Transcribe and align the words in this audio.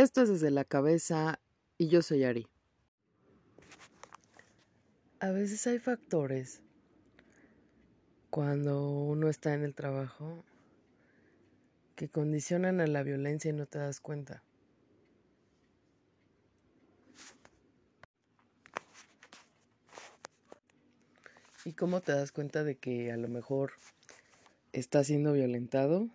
Esto 0.00 0.22
es 0.22 0.30
desde 0.30 0.50
la 0.50 0.64
cabeza 0.64 1.40
y 1.76 1.88
yo 1.88 2.00
soy 2.00 2.24
Ari. 2.24 2.46
A 5.18 5.30
veces 5.30 5.66
hay 5.66 5.78
factores 5.78 6.62
cuando 8.30 8.88
uno 8.88 9.28
está 9.28 9.52
en 9.52 9.62
el 9.62 9.74
trabajo 9.74 10.42
que 11.96 12.08
condicionan 12.08 12.80
a 12.80 12.86
la 12.86 13.02
violencia 13.02 13.50
y 13.50 13.52
no 13.52 13.66
te 13.66 13.78
das 13.78 14.00
cuenta. 14.00 14.42
¿Y 21.66 21.74
cómo 21.74 22.00
te 22.00 22.12
das 22.12 22.32
cuenta 22.32 22.64
de 22.64 22.78
que 22.78 23.12
a 23.12 23.18
lo 23.18 23.28
mejor 23.28 23.72
está 24.72 25.04
siendo 25.04 25.34
violentado? 25.34 26.08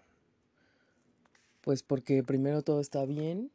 Pues 1.61 1.83
porque 1.83 2.23
primero 2.23 2.63
todo 2.63 2.81
está 2.81 3.05
bien 3.05 3.51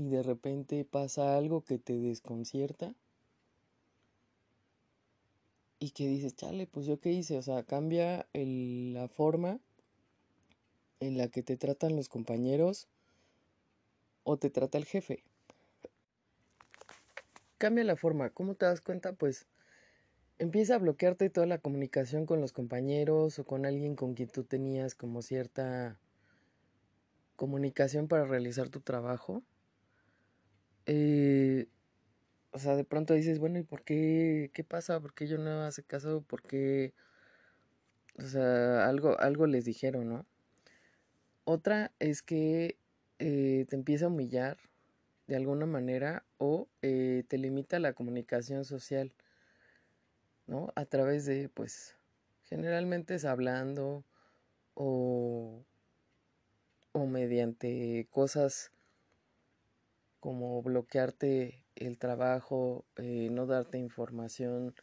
y 0.00 0.08
de 0.08 0.22
repente 0.22 0.86
pasa 0.86 1.36
algo 1.36 1.62
que 1.62 1.78
te 1.78 1.98
desconcierta 1.98 2.94
y 5.78 5.90
que 5.90 6.08
dices, 6.08 6.34
chale, 6.34 6.66
pues 6.66 6.86
yo 6.86 6.98
qué 7.00 7.12
hice, 7.12 7.36
o 7.36 7.42
sea, 7.42 7.64
cambia 7.64 8.26
la 8.32 9.08
forma 9.08 9.60
en 11.00 11.18
la 11.18 11.28
que 11.28 11.42
te 11.42 11.58
tratan 11.58 11.96
los 11.96 12.08
compañeros 12.08 12.88
o 14.24 14.38
te 14.38 14.48
trata 14.48 14.78
el 14.78 14.86
jefe. 14.86 15.22
Cambia 17.58 17.84
la 17.84 17.96
forma, 17.96 18.30
¿cómo 18.30 18.54
te 18.54 18.64
das 18.64 18.80
cuenta? 18.80 19.12
Pues 19.12 19.48
empieza 20.38 20.76
a 20.76 20.78
bloquearte 20.78 21.28
toda 21.28 21.46
la 21.46 21.58
comunicación 21.58 22.24
con 22.24 22.40
los 22.40 22.52
compañeros 22.52 23.38
o 23.38 23.44
con 23.44 23.66
alguien 23.66 23.96
con 23.96 24.14
quien 24.14 24.30
tú 24.30 24.44
tenías 24.44 24.94
como 24.94 25.20
cierta 25.20 25.98
comunicación 27.36 28.08
para 28.08 28.24
realizar 28.24 28.70
tu 28.70 28.80
trabajo. 28.80 29.42
Eh, 30.86 31.68
o 32.52 32.58
sea, 32.58 32.76
de 32.76 32.84
pronto 32.84 33.14
dices, 33.14 33.38
bueno, 33.38 33.58
¿y 33.58 33.62
por 33.62 33.82
qué? 33.84 34.50
¿Qué 34.54 34.64
pasa? 34.64 35.00
¿Por 35.00 35.14
qué 35.14 35.26
yo 35.26 35.38
no 35.38 35.62
hace 35.62 35.82
caso? 35.84 36.22
¿Por 36.22 36.42
qué? 36.42 36.94
O 38.18 38.22
sea, 38.22 38.86
algo, 38.88 39.18
algo 39.20 39.46
les 39.46 39.64
dijeron, 39.64 40.08
¿no? 40.08 40.26
Otra 41.44 41.92
es 41.98 42.22
que 42.22 42.76
eh, 43.18 43.66
te 43.68 43.76
empieza 43.76 44.06
a 44.06 44.08
humillar 44.08 44.58
de 45.26 45.36
alguna 45.36 45.66
manera 45.66 46.24
o 46.38 46.68
eh, 46.82 47.24
te 47.28 47.38
limita 47.38 47.78
la 47.78 47.92
comunicación 47.92 48.64
social. 48.64 49.12
¿no? 50.50 50.72
A 50.74 50.84
través 50.84 51.26
de, 51.26 51.48
pues, 51.48 51.96
generalmente 52.42 53.14
es 53.14 53.24
hablando 53.24 54.04
o, 54.74 55.64
o 56.92 57.06
mediante 57.06 58.08
cosas 58.10 58.72
como 60.20 60.62
bloquearte 60.62 61.64
el 61.76 61.98
trabajo, 61.98 62.84
eh, 62.96 63.28
no 63.30 63.46
darte 63.46 63.78
información 63.78 64.74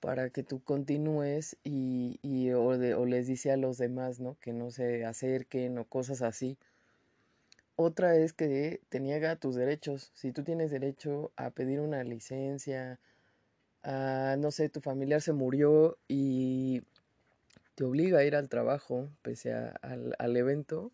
para 0.00 0.30
que 0.30 0.42
tú 0.42 0.62
continúes 0.62 1.56
y, 1.64 2.18
y 2.22 2.50
o, 2.52 2.64
o, 2.68 3.06
les 3.06 3.26
dice 3.26 3.52
a 3.52 3.56
los 3.56 3.78
demás, 3.78 4.20
¿no? 4.20 4.36
Que 4.40 4.52
no 4.52 4.70
se 4.70 5.04
acerquen 5.04 5.78
o 5.78 5.84
cosas 5.84 6.22
así. 6.22 6.58
Otra 7.76 8.16
es 8.16 8.32
que 8.32 8.80
te 8.88 9.00
niega 9.00 9.36
tus 9.36 9.54
derechos. 9.56 10.10
Si 10.14 10.32
tú 10.32 10.42
tienes 10.44 10.70
derecho 10.70 11.32
a 11.36 11.50
pedir 11.50 11.80
una 11.80 12.04
licencia, 12.04 12.98
Ah, 13.82 14.36
no 14.38 14.50
sé, 14.50 14.68
tu 14.68 14.80
familiar 14.80 15.22
se 15.22 15.32
murió 15.32 15.98
y 16.06 16.82
te 17.74 17.84
obliga 17.84 18.18
a 18.18 18.24
ir 18.24 18.36
al 18.36 18.48
trabajo 18.48 19.08
pese 19.22 19.52
al, 19.54 20.14
al, 20.18 20.36
evento, 20.36 20.92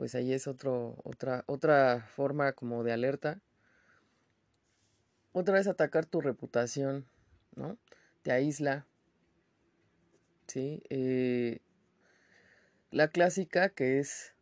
pues 0.00 0.14
ahí 0.14 0.32
es 0.32 0.46
otro, 0.46 0.96
otra, 1.04 1.44
otra 1.46 2.08
forma 2.16 2.54
como 2.54 2.82
de 2.84 2.92
alerta. 2.92 3.38
Otra 5.32 5.52
vez 5.52 5.66
atacar 5.66 6.06
tu 6.06 6.22
reputación, 6.22 7.04
¿no? 7.54 7.76
Te 8.22 8.32
aísla. 8.32 8.86
¿Sí? 10.46 10.82
Eh, 10.88 11.58
la 12.90 13.08
clásica 13.08 13.68
que 13.68 13.98
es 13.98 14.32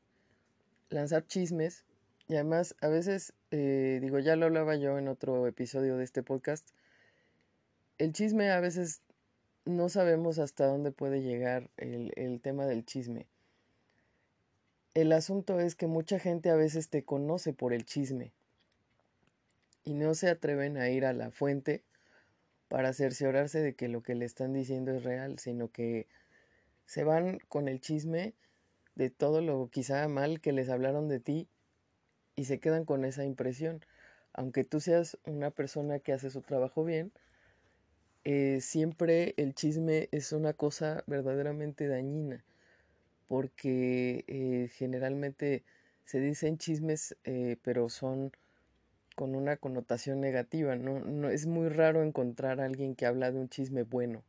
lanzar 0.91 1.27
chismes 1.27 1.85
y 2.29 2.35
además, 2.35 2.77
a 2.81 2.87
veces, 2.87 3.33
eh, 3.51 3.99
digo, 4.01 4.21
ya 4.21 4.37
lo 4.37 4.47
hablaba 4.47 4.77
yo 4.77 4.97
en 4.97 5.09
otro 5.09 5.49
episodio 5.49 5.97
de 5.97 6.05
este 6.05 6.23
podcast, 6.23 6.69
el 7.99 8.13
chisme 8.13 8.53
a 8.53 8.61
veces 8.61 9.03
no 9.65 9.89
sabemos 9.89 10.39
hasta 10.39 10.67
dónde 10.67 10.93
puede 10.93 11.21
llegar 11.21 11.69
el, 11.79 12.13
el 12.15 12.41
tema 12.41 12.65
del 12.65 12.85
chisme. 12.85 13.27
El 14.99 15.13
asunto 15.13 15.61
es 15.61 15.77
que 15.77 15.87
mucha 15.87 16.19
gente 16.19 16.51
a 16.51 16.57
veces 16.57 16.89
te 16.89 17.05
conoce 17.05 17.53
por 17.53 17.73
el 17.73 17.85
chisme 17.85 18.33
y 19.85 19.95
no 19.95 20.13
se 20.17 20.29
atreven 20.29 20.77
a 20.77 20.91
ir 20.91 21.05
a 21.07 21.13
la 21.13 21.31
fuente 21.31 21.85
para 22.67 22.93
cerciorarse 22.93 23.61
de 23.61 23.77
que 23.77 23.87
lo 23.87 24.03
que 24.03 24.17
le 24.17 24.25
están 24.25 24.53
diciendo 24.53 24.91
es 24.91 25.05
real, 25.05 25.39
sino 25.39 25.71
que 25.71 26.09
se 26.85 27.05
van 27.05 27.39
con 27.47 27.69
el 27.69 27.81
chisme 27.81 28.35
de 28.97 29.09
todo 29.09 29.41
lo 29.41 29.69
quizá 29.71 30.09
mal 30.09 30.41
que 30.41 30.51
les 30.51 30.69
hablaron 30.69 31.07
de 31.07 31.21
ti 31.21 31.49
y 32.35 32.47
se 32.47 32.59
quedan 32.59 32.85
con 32.85 33.05
esa 33.05 33.25
impresión. 33.25 33.85
Aunque 34.33 34.65
tú 34.65 34.81
seas 34.81 35.17
una 35.25 35.53
persona 35.53 36.01
que 36.01 36.13
hace 36.13 36.29
su 36.29 36.43
trabajo 36.43 36.83
bien, 36.83 37.13
eh, 38.25 38.59
siempre 38.61 39.35
el 39.37 39.55
chisme 39.55 40.09
es 40.11 40.33
una 40.33 40.55
cosa 40.55 41.05
verdaderamente 41.07 41.87
dañina, 41.87 42.45
porque 43.29 44.25
eh, 44.27 44.71
generalmente 44.73 45.63
se 46.05 46.21
dicen 46.21 46.59
chismes, 46.59 47.17
eh, 47.25 47.57
pero 47.63 47.89
son 47.91 48.33
con 49.15 49.35
una 49.35 49.57
connotación 49.57 50.21
negativa. 50.21 50.77
¿no? 50.77 51.01
No, 51.01 51.29
es 51.29 51.47
muy 51.47 51.69
raro 51.69 52.03
encontrar 52.03 52.61
a 52.61 52.65
alguien 52.65 52.95
que 52.95 53.07
habla 53.07 53.31
de 53.31 53.39
un 53.39 53.49
chisme 53.49 53.83
bueno. 53.83 54.25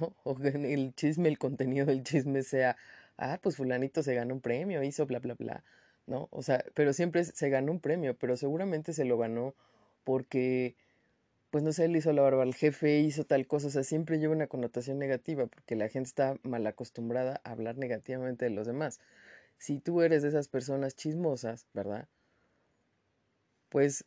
¿no? 0.00 0.14
O 0.24 0.36
que 0.36 0.48
el 0.48 0.94
chisme, 0.94 1.28
el 1.28 1.38
contenido 1.38 1.86
del 1.86 2.04
chisme 2.04 2.42
sea, 2.42 2.76
ah, 3.18 3.38
pues 3.42 3.56
fulanito 3.56 4.02
se 4.02 4.14
ganó 4.14 4.34
un 4.34 4.40
premio, 4.40 4.82
hizo 4.82 5.06
bla, 5.06 5.18
bla, 5.18 5.34
bla. 5.34 5.64
¿no? 6.06 6.28
O 6.30 6.42
sea, 6.42 6.64
pero 6.74 6.92
siempre 6.92 7.24
se 7.24 7.50
ganó 7.50 7.72
un 7.72 7.80
premio, 7.80 8.16
pero 8.16 8.36
seguramente 8.36 8.92
se 8.92 9.04
lo 9.04 9.18
ganó 9.18 9.54
porque, 10.04 10.76
pues 11.50 11.64
no 11.64 11.72
sé, 11.72 11.88
le 11.88 11.98
hizo 11.98 12.12
la 12.12 12.22
barba 12.22 12.42
al 12.42 12.54
jefe, 12.54 13.00
hizo 13.00 13.24
tal 13.24 13.46
cosa, 13.46 13.68
o 13.68 13.70
sea, 13.70 13.82
siempre 13.82 14.18
lleva 14.18 14.34
una 14.34 14.46
connotación 14.46 14.98
negativa 14.98 15.46
porque 15.46 15.76
la 15.76 15.88
gente 15.88 16.08
está 16.08 16.36
mal 16.42 16.66
acostumbrada 16.66 17.40
a 17.44 17.50
hablar 17.50 17.76
negativamente 17.76 18.44
de 18.44 18.52
los 18.52 18.66
demás. 18.66 19.00
Si 19.58 19.80
tú 19.80 20.02
eres 20.02 20.22
de 20.22 20.28
esas 20.28 20.48
personas 20.48 20.96
chismosas, 20.96 21.66
¿verdad? 21.74 22.08
Pues 23.68 24.04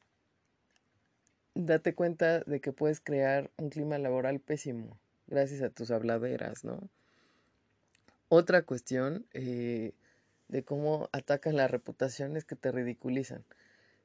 date 1.55 1.93
cuenta 1.93 2.39
de 2.41 2.61
que 2.61 2.71
puedes 2.71 2.99
crear 2.99 3.51
un 3.57 3.69
clima 3.69 3.97
laboral 3.97 4.39
pésimo 4.39 4.97
gracias 5.27 5.61
a 5.61 5.69
tus 5.69 5.91
habladeras, 5.91 6.63
¿no? 6.63 6.89
Otra 8.29 8.63
cuestión, 8.63 9.25
eh, 9.33 9.93
de 10.47 10.63
cómo 10.63 11.09
atacan 11.11 11.55
las 11.55 11.69
reputaciones 11.69 12.45
que 12.45 12.55
te 12.55 12.71
ridiculizan. 12.71 13.43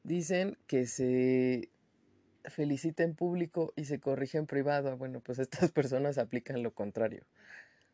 Dicen 0.02 0.56
que 0.66 0.86
se 0.86 1.70
felicita 2.44 3.02
en 3.02 3.14
público 3.14 3.72
y 3.76 3.84
se 3.84 4.00
corrige 4.00 4.38
en 4.38 4.46
privado. 4.46 4.96
Bueno, 4.96 5.20
pues 5.20 5.38
estas 5.38 5.70
personas 5.72 6.18
aplican 6.18 6.62
lo 6.62 6.72
contrario, 6.72 7.24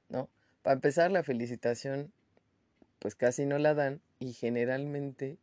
¿no? 0.09 0.28
Para 0.62 0.75
empezar, 0.75 1.10
la 1.10 1.22
felicitación 1.22 2.12
pues 2.99 3.15
casi 3.15 3.44
no 3.44 3.59
la 3.59 3.75
dan 3.75 4.00
y 4.19 4.32
generalmente 4.32 5.37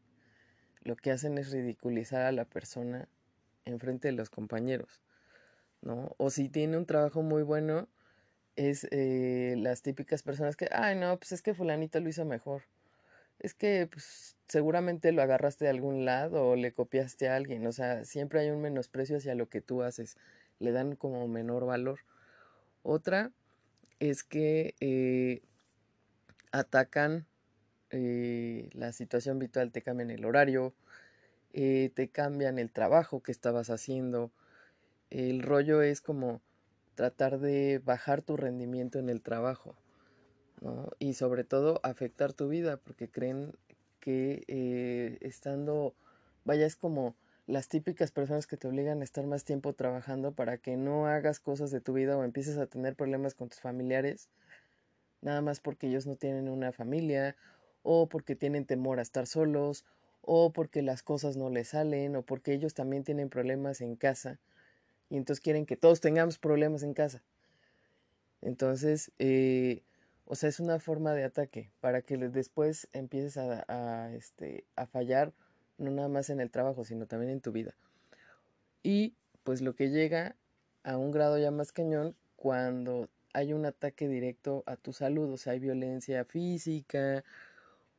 lo 0.84 0.96
que 0.96 1.12
hacen 1.12 1.38
es 1.38 1.52
ridiculizar 1.52 2.24
a 2.24 2.32
la 2.32 2.46
persona 2.46 3.08
en 3.66 3.80
frente 3.80 4.08
de 4.08 4.14
los 4.14 4.32
compañeros, 4.32 5.02
¿no? 5.82 6.16
O 6.18 6.32
si 6.32 6.50
tiene 6.50 6.78
un 6.78 6.88
trabajo 6.88 7.22
muy 7.22 7.44
bueno, 7.44 7.88
es 8.56 8.88
eh, 8.90 9.56
las 9.58 9.84
típicas 9.84 10.24
personas 10.24 10.56
que, 10.56 10.70
ay, 10.72 10.96
no, 10.96 11.18
pues 11.18 11.34
es 11.34 11.44
que 11.44 11.54
fulanito 11.54 12.00
lo 12.00 12.10
hizo 12.10 12.26
mejor 12.26 12.64
es 13.42 13.56
que 13.56 13.90
pues, 13.92 14.38
seguramente 14.48 15.12
lo 15.12 15.22
agarraste 15.24 15.66
de 15.66 15.72
algún 15.72 16.06
lado 16.06 16.50
o 16.50 16.56
le 16.56 16.74
copiaste 16.74 17.28
a 17.28 17.36
alguien. 17.36 17.66
O 17.66 17.72
sea, 17.72 18.06
siempre 18.06 18.40
hay 18.40 18.52
un 18.52 18.62
menosprecio 18.62 19.18
hacia 19.18 19.36
lo 19.36 19.50
que 19.50 19.62
tú 19.62 19.82
haces. 19.82 20.16
Le 20.60 20.72
dan 20.72 20.96
como 20.96 21.28
menor 21.28 21.66
valor. 21.66 22.02
Otra 22.84 23.32
es 24.00 24.24
que 24.24 24.76
eh, 24.80 25.42
atacan 26.52 27.26
eh, 27.90 28.70
la 28.74 28.92
situación 28.94 29.38
habitual, 29.38 29.72
te 29.72 29.82
cambian 29.82 30.12
el 30.12 30.24
horario, 30.24 30.74
eh, 31.54 31.92
te 31.96 32.10
cambian 32.10 32.60
el 32.60 32.72
trabajo 32.72 33.24
que 33.24 33.32
estabas 33.32 33.72
haciendo. 33.72 34.32
El 35.10 35.42
rollo 35.42 35.82
es 35.82 36.00
como 36.00 36.42
tratar 36.94 37.40
de 37.40 37.82
bajar 37.84 38.22
tu 38.22 38.38
rendimiento 38.38 39.00
en 39.00 39.10
el 39.10 39.22
trabajo. 39.22 39.76
¿No? 40.62 40.90
Y 41.00 41.16
sobre 41.16 41.44
todo 41.44 41.80
afectar 41.84 42.34
tu 42.34 42.48
vida, 42.48 42.78
porque 42.78 43.10
creen 43.10 43.54
que 44.00 44.44
eh, 44.48 45.18
estando, 45.22 45.94
vaya, 46.46 46.66
es 46.66 46.76
como 46.76 47.16
las 47.48 47.68
típicas 47.68 48.12
personas 48.12 48.48
que 48.48 48.58
te 48.58 48.68
obligan 48.68 49.02
a 49.02 49.04
estar 49.04 49.26
más 49.26 49.44
tiempo 49.44 49.74
trabajando 49.74 50.32
para 50.32 50.58
que 50.58 50.78
no 50.78 51.08
hagas 51.08 51.40
cosas 51.40 51.72
de 51.72 51.82
tu 51.82 51.94
vida 51.94 52.18
o 52.18 52.24
empieces 52.24 52.58
a 52.58 52.68
tener 52.68 52.96
problemas 52.96 53.36
con 53.36 53.50
tus 53.50 53.60
familiares, 53.60 54.30
nada 55.22 55.42
más 55.42 55.60
porque 55.60 55.88
ellos 55.88 56.08
no 56.08 56.16
tienen 56.16 56.48
una 56.48 56.72
familia 56.72 57.36
o 57.84 58.08
porque 58.08 58.36
tienen 58.36 58.66
temor 58.66 59.00
a 59.00 59.02
estar 59.02 59.28
solos, 59.28 59.86
o 60.22 60.54
porque 60.54 60.82
las 60.82 61.02
cosas 61.02 61.36
no 61.36 61.50
les 61.50 61.70
salen, 61.70 62.16
o 62.16 62.22
porque 62.22 62.54
ellos 62.54 62.74
también 62.74 63.04
tienen 63.04 63.30
problemas 63.30 63.82
en 63.82 63.96
casa, 63.96 64.40
y 65.10 65.18
entonces 65.18 65.42
quieren 65.42 65.66
que 65.66 65.78
todos 65.78 66.00
tengamos 66.00 66.38
problemas 66.38 66.84
en 66.84 66.94
casa. 66.94 67.24
Entonces, 68.42 69.12
eh, 69.20 69.82
o 70.32 70.36
sea, 70.36 70.48
es 70.48 70.62
una 70.62 70.80
forma 70.80 71.14
de 71.14 71.26
ataque 71.26 71.74
para 71.82 72.04
que 72.04 72.16
después 72.16 72.88
empieces 72.94 73.36
a, 73.36 74.14
este, 74.16 74.64
a 74.78 74.88
fallar, 74.88 75.34
no 75.78 75.92
nada 75.92 76.08
más 76.08 76.30
en 76.30 76.40
el 76.40 76.50
trabajo, 76.50 76.86
sino 76.86 77.06
también 77.06 77.34
en 77.34 77.42
tu 77.42 77.52
vida. 77.52 77.76
Y 78.82 79.14
pues 79.44 79.60
lo 79.60 79.76
que 79.76 79.90
llega 79.90 80.38
a 80.84 80.96
un 80.96 81.12
grado 81.12 81.38
ya 81.38 81.52
más 81.52 81.74
cañón 81.74 82.16
cuando 82.38 83.10
hay 83.34 83.52
un 83.52 83.66
ataque 83.66 84.08
directo 84.08 84.64
a 84.68 84.78
tu 84.78 84.94
salud, 84.94 85.30
o 85.34 85.36
sea, 85.36 85.52
hay 85.52 85.60
violencia 85.60 86.24
física 86.24 87.26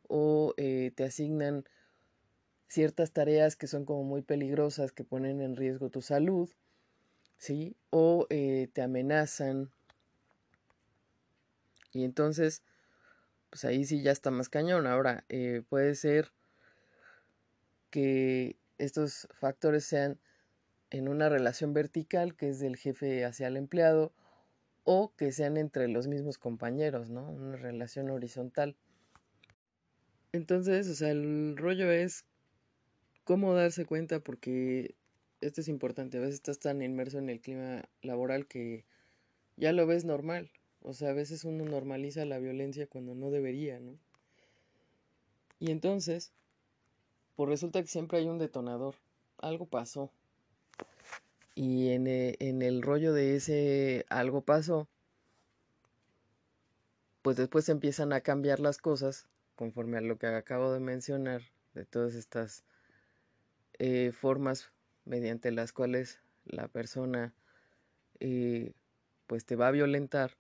o 0.09 0.55
eh, 0.57 0.91
te 0.95 1.05
asignan 1.05 1.65
ciertas 2.67 3.13
tareas 3.13 3.57
que 3.57 3.67
son 3.67 3.85
como 3.85 4.05
muy 4.05 4.23
peligrosas, 4.23 4.91
que 4.91 5.05
ponen 5.05 5.43
en 5.43 5.55
riesgo 5.55 5.91
tu 5.91 6.01
salud, 6.01 6.49
¿sí? 7.37 7.77
O 7.91 8.27
eh, 8.31 8.71
te 8.73 8.81
amenazan. 8.81 9.71
Y 11.93 12.05
entonces, 12.05 12.63
pues 13.51 13.65
ahí 13.65 13.85
sí 13.85 14.03
ya 14.03 14.13
está 14.13 14.31
más 14.31 14.49
cañón. 14.49 14.87
Ahora, 14.87 15.25
eh, 15.29 15.63
puede 15.69 15.95
ser 15.95 16.33
que 17.91 18.57
estos 18.79 19.29
factores 19.33 19.85
sean 19.85 20.19
en 20.91 21.09
una 21.09 21.29
relación 21.29 21.73
vertical, 21.73 22.35
que 22.35 22.49
es 22.49 22.59
del 22.59 22.77
jefe 22.77 23.25
hacia 23.25 23.49
el 23.49 23.57
empleado, 23.57 24.13
o 24.85 25.15
que 25.17 25.33
sean 25.33 25.57
entre 25.57 25.89
los 25.89 26.09
mismos 26.09 26.39
compañeros, 26.39 27.11
¿no? 27.11 27.31
Una 27.31 27.57
relación 27.57 28.11
horizontal. 28.11 28.77
Entonces, 30.33 30.89
o 30.89 30.95
sea, 30.95 31.11
el 31.11 31.57
rollo 31.57 31.91
es 31.91 32.25
cómo 33.25 33.55
darse 33.55 33.85
cuenta 33.85 34.21
porque 34.21 34.97
esto 35.41 35.61
es 35.61 35.69
importante. 35.69 36.19
A 36.19 36.21
veces 36.21 36.37
estás 36.37 36.59
tan 36.59 36.83
inmerso 36.83 37.19
en 37.19 37.29
el 37.29 37.41
clima 37.41 37.85
laboral 38.01 38.47
que 38.47 38.85
ya 39.57 39.73
lo 39.73 39.87
ves 39.87 40.05
normal. 40.05 40.51
O 40.83 40.95
sea, 40.95 41.11
a 41.11 41.15
veces 41.15 41.45
uno 41.45 41.65
normaliza 41.65 42.25
la 42.25 42.39
violencia 42.39 42.87
cuando 42.87 43.15
no 43.15 43.31
debería, 43.31 43.79
¿no? 43.79 43.99
Y 45.61 45.71
entonces, 45.71 46.33
pues 47.37 47.49
resulta 47.49 47.81
que 47.81 47.89
siempre 47.89 48.19
hay 48.19 48.27
un 48.27 48.39
detonador. 48.39 48.97
Algo 49.39 49.67
pasó. 49.67 50.11
Y 51.55 51.91
en, 51.91 52.07
eh, 52.07 52.37
el 52.41 52.83
rollo 52.83 53.13
de 53.13 53.37
ese 53.37 54.07
algo 54.09 54.41
pasó, 54.41 54.89
pues 57.23 57.37
después 57.37 57.69
empiezan 57.69 58.13
a 58.13 58.23
cambiar 58.23 58.59
las 58.59 58.79
cosas 58.79 59.29
conforme 59.55 59.99
a 59.99 60.01
lo 60.01 60.19
que 60.19 60.27
acabo 60.27 60.73
de 60.73 60.81
mencionar, 60.81 61.43
de 61.75 61.85
todas 61.85 62.15
estas 62.15 62.65
eh, 63.79 64.13
formas 64.13 64.73
mediante 65.05 65.53
las 65.53 65.73
cuales 65.73 66.21
la 66.45 66.69
persona 66.69 67.35
eh, 68.19 68.73
pues 69.27 69.45
te 69.45 69.57
va 69.57 69.69
a 69.69 69.73
violentar. 69.73 70.33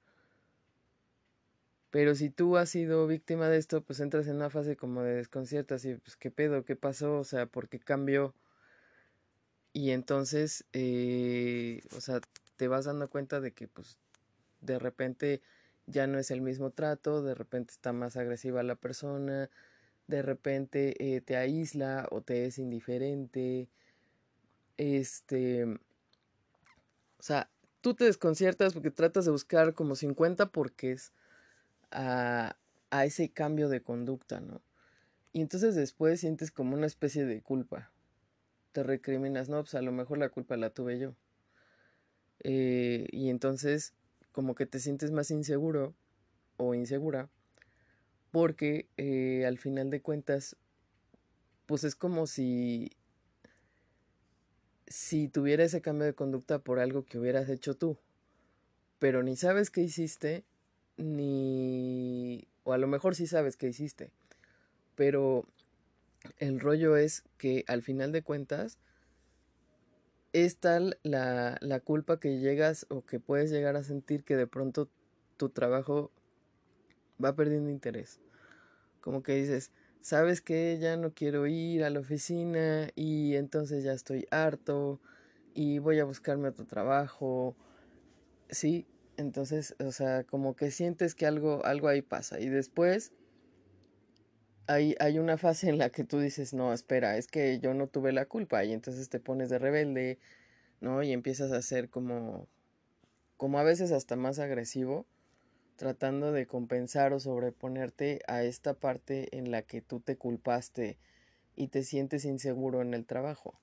Pero 1.93 2.17
si 2.17 2.31
tú 2.31 2.56
has 2.56 2.71
sido 2.71 3.06
víctima 3.06 3.49
de 3.49 3.59
esto, 3.59 3.83
pues 3.85 4.00
entras 4.00 4.27
en 4.27 4.37
una 4.37 4.50
fase 4.50 4.77
como 4.77 5.03
de 5.03 5.15
desconcierto, 5.15 5.77
así, 5.77 5.94
pues 5.94 6.17
qué 6.17 6.33
pedo, 6.33 6.65
qué 6.65 6.75
pasó, 6.75 7.19
o 7.19 7.25
sea, 7.25 7.47
por 7.47 7.69
qué 7.69 7.79
cambió 7.79 8.35
y 9.73 9.91
entonces, 9.91 10.65
eh, 10.73 11.83
o 11.97 12.00
sea, 12.00 12.21
te 12.56 12.69
vas 12.69 12.85
dando 12.85 13.09
cuenta 13.09 13.41
de 13.41 13.53
que 13.53 13.69
pues 13.69 13.99
de 14.61 14.79
repente 14.79 15.43
ya 15.87 16.06
no 16.06 16.19
es 16.19 16.31
el 16.31 16.43
mismo 16.43 16.71
trato, 16.71 17.23
de 17.23 17.35
repente 17.35 17.73
está 17.73 17.93
más 17.93 18.17
agresiva 18.17 18.62
la 18.62 18.77
persona, 18.77 19.50
de 20.09 20.23
repente 20.23 21.17
eh, 21.17 21.21
te 21.23 21.37
aísla 21.37 22.06
o 22.11 22.21
te 22.21 22.47
es 22.47 22.59
indiferente. 22.59 23.69
Este, 24.77 25.65
o 25.65 25.79
sea, 27.23 27.50
tú 27.81 27.94
te 27.94 28.05
desconciertas 28.05 28.75
porque 28.75 28.91
tratas 28.91 29.25
de 29.25 29.31
buscar 29.31 29.75
como 29.75 29.97
50 29.97 30.50
porqués 30.50 31.12
a, 31.93 32.56
ese 33.05 33.31
cambio 33.31 33.69
de 33.69 33.83
conducta, 33.83 34.41
¿no? 34.41 34.61
Y 35.33 35.41
entonces 35.41 35.75
después 35.75 36.21
sientes 36.21 36.50
como 36.50 36.75
una 36.75 36.87
especie 36.87 37.25
de 37.25 37.41
culpa 37.41 37.91
te 38.73 38.83
recriminas, 38.83 39.49
no, 39.49 39.62
pues 39.62 39.75
a 39.75 39.83
lo 39.83 39.93
mejor 39.93 40.19
la 40.19 40.31
culpa 40.31 40.56
la 40.56 40.71
tuve 40.71 40.99
yo. 40.99 41.15
Eh, 42.41 43.06
y 43.12 43.29
entonces 43.29 43.94
como 44.33 44.55
que 44.55 44.67
te 44.67 44.81
sientes 44.81 45.11
más 45.11 45.31
inseguro 45.31 45.94
o 46.56 46.75
insegura 46.75 47.29
porque 48.33 48.89
eh, 48.97 49.44
al 49.47 49.59
final 49.59 49.91
de 49.91 50.00
cuentas 50.00 50.56
pues 51.67 51.85
es 51.85 51.94
como 51.94 52.27
si 52.27 52.91
si 54.89 55.29
tuviera 55.29 55.62
ese 55.62 55.83
cambio 55.83 56.06
de 56.06 56.15
conducta 56.15 56.59
por 56.59 56.81
algo 56.81 57.05
que 57.05 57.19
hubieras 57.19 57.49
hecho 57.49 57.77
tú 57.77 57.97
pero 58.99 59.23
ni 59.23 59.37
sabes 59.37 59.71
qué 59.71 59.83
hiciste 59.83 60.44
ni 60.97 62.47
o 62.65 62.73
a 62.73 62.79
lo 62.79 62.87
mejor 62.87 63.15
sí 63.15 63.27
sabes 63.27 63.56
qué 63.56 63.69
hiciste 63.69 64.11
pero 64.94 65.47
el 66.39 66.61
rollo 66.61 66.97
es 66.97 67.25
que 67.39 67.65
al 67.67 67.83
final 67.83 68.12
de 68.12 68.23
cuentas 68.23 68.79
es 70.33 70.56
tal 70.59 70.99
la, 71.03 71.59
la, 71.61 71.81
culpa 71.81 72.19
que 72.19 72.39
llegas 72.39 72.87
o 72.89 73.05
que 73.05 73.21
puedes 73.21 73.50
llegar 73.50 73.77
a 73.77 73.83
sentir 73.83 74.25
que 74.25 74.37
de 74.37 74.47
pronto 74.47 74.89
tu 75.37 75.50
trabajo 75.50 76.11
va 77.23 77.35
perdiendo 77.35 77.71
interés. 77.71 78.21
Como 79.00 79.23
que 79.23 79.35
dices, 79.35 79.73
sabes 80.00 80.41
que 80.41 80.79
ya 80.79 80.97
no 80.97 81.12
quiero 81.12 81.47
ir 81.47 81.85
a 81.85 81.91
la 81.91 82.00
oficina 82.00 82.89
y 82.94 83.35
entonces 83.35 83.85
ya 83.85 83.93
estoy 83.93 84.27
harto 84.31 85.00
y 85.55 85.79
voy 85.79 85.99
a 85.99 86.05
buscarme 86.05 86.49
otro 86.49 86.67
trabajo. 86.67 87.56
Sí, 88.49 88.87
entonces, 89.17 89.75
o 89.79 89.93
sea, 89.93 90.25
como 90.25 90.55
que 90.56 90.70
sientes 90.70 91.14
que 91.14 91.26
algo, 91.26 91.64
algo 91.64 91.88
ahí 91.88 92.03
pasa 92.03 92.41
y 92.41 92.49
después 92.49 93.12
hay, 94.67 94.94
hay 95.00 95.19
una 95.19 95.38
fase 95.38 95.69
en 95.69 95.79
la 95.79 95.91
que 95.91 96.05
tú 96.05 96.19
dices, 96.19 96.55
no, 96.55 96.73
espera, 96.73 97.17
es 97.17 97.26
que 97.26 97.59
yo 97.61 97.75
no 97.75 97.88
tuve 97.88 98.12
la 98.12 98.26
culpa 98.26 98.64
y 98.64 98.73
entonces 98.73 99.09
te 99.09 99.20
pones 99.20 99.50
de 99.50 99.59
rebelde, 99.59 100.19
¿no? 100.81 101.03
Y 101.03 101.12
empiezas 101.12 101.53
a 101.53 101.62
ser 101.62 101.91
como, 101.91 102.49
como 103.37 103.59
a 103.59 103.64
veces 103.64 103.93
hasta 103.93 104.17
más 104.17 104.38
agresivo, 104.38 105.06
tratando 105.77 106.32
de 106.32 106.46
compensar 106.46 107.13
o 107.13 107.20
sobreponerte 107.20 108.20
a 108.29 108.44
esta 108.44 108.75
parte 108.75 109.36
en 109.36 109.51
la 109.51 109.63
que 109.63 109.82
tú 109.82 110.01
te 110.01 110.17
culpaste 110.17 110.98
y 111.56 111.69
te 111.69 111.82
sientes 111.82 112.25
inseguro 112.25 112.82
en 112.82 112.94
el 112.94 113.05
trabajo. 113.05 113.58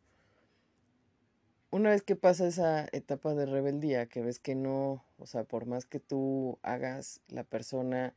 Una 1.72 1.92
vez 1.92 2.02
que 2.02 2.16
pasa 2.16 2.48
esa 2.48 2.88
etapa 2.92 3.36
de 3.36 3.46
rebeldía, 3.46 4.08
que 4.08 4.22
ves 4.22 4.40
que 4.40 4.56
no, 4.56 5.06
o 5.18 5.26
sea, 5.26 5.44
por 5.44 5.66
más 5.66 5.86
que 5.86 6.00
tú 6.00 6.58
hagas, 6.64 7.22
la 7.28 7.44
persona 7.44 8.16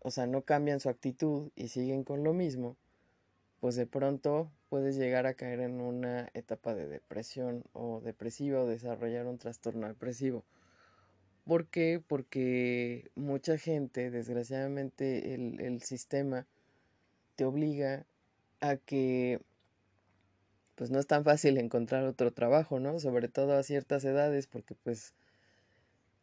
o 0.00 0.10
sea, 0.10 0.26
no 0.26 0.42
cambian 0.42 0.80
su 0.80 0.88
actitud 0.88 1.50
y 1.54 1.68
siguen 1.68 2.04
con 2.04 2.24
lo 2.24 2.32
mismo, 2.32 2.76
pues 3.60 3.76
de 3.76 3.86
pronto 3.86 4.50
puedes 4.68 4.96
llegar 4.96 5.26
a 5.26 5.34
caer 5.34 5.60
en 5.60 5.80
una 5.80 6.30
etapa 6.32 6.74
de 6.74 6.88
depresión 6.88 7.64
o 7.72 8.00
depresiva 8.00 8.62
o 8.62 8.66
desarrollar 8.66 9.26
un 9.26 9.38
trastorno 9.38 9.86
depresivo. 9.88 10.44
¿Por 11.44 11.66
qué? 11.66 12.02
Porque 12.06 13.10
mucha 13.14 13.58
gente, 13.58 14.10
desgraciadamente, 14.10 15.34
el, 15.34 15.60
el 15.60 15.82
sistema 15.82 16.46
te 17.36 17.44
obliga 17.44 18.06
a 18.60 18.76
que 18.76 19.40
pues 20.80 20.90
no 20.90 20.98
es 20.98 21.06
tan 21.06 21.24
fácil 21.24 21.58
encontrar 21.58 22.06
otro 22.06 22.32
trabajo, 22.32 22.80
¿no? 22.80 22.98
Sobre 23.00 23.28
todo 23.28 23.52
a 23.52 23.62
ciertas 23.62 24.02
edades, 24.02 24.46
porque 24.46 24.74
pues 24.74 25.12